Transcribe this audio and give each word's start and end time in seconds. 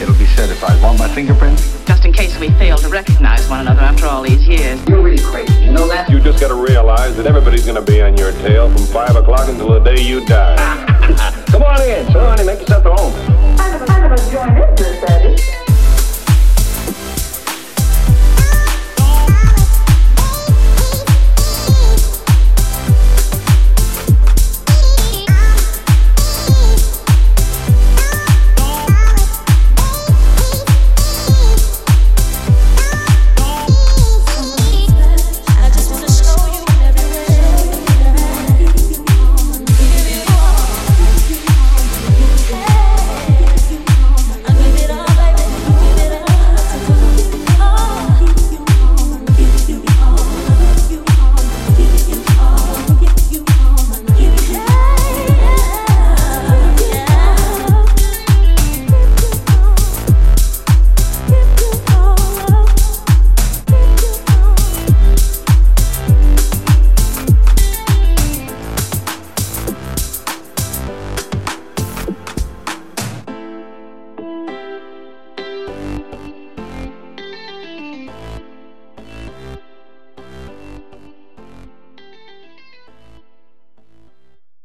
It'll 0.00 0.14
be 0.14 0.24
said 0.24 0.48
if 0.48 0.64
I 0.64 0.80
Want 0.80 0.98
my 0.98 1.08
fingerprints. 1.08 1.84
Just 1.84 2.06
in 2.06 2.12
case 2.12 2.38
we 2.40 2.48
fail 2.52 2.78
to 2.78 2.88
recognize 2.88 3.46
one 3.50 3.60
another 3.60 3.82
after 3.82 4.06
all 4.06 4.22
these 4.22 4.48
years. 4.48 4.80
You're 4.88 5.02
really 5.02 5.22
crazy. 5.22 5.52
You 5.64 5.72
know 5.72 5.86
that? 5.88 6.08
You 6.08 6.18
just 6.18 6.40
got 6.40 6.48
to 6.48 6.54
realize 6.54 7.16
that 7.18 7.26
everybody's 7.26 7.66
going 7.66 7.84
to 7.84 7.92
be 7.92 8.00
on 8.00 8.16
your 8.16 8.32
tail 8.32 8.70
from 8.70 8.86
5 8.86 9.16
o'clock 9.16 9.48
until 9.50 9.72
the 9.72 9.80
day 9.80 10.00
you 10.00 10.24
die. 10.24 10.56
Come 11.48 11.62
on 11.62 11.82
in. 11.82 12.06
Come 12.06 12.16
on. 12.16 12.46
Make 12.46 12.60
yourself 12.60 12.86
at 12.86 12.98
home. 12.98 13.12
I 13.60 14.00
never 14.00 14.16
joined 14.16 14.78
this, 14.78 15.00
Daddy. 15.04 15.57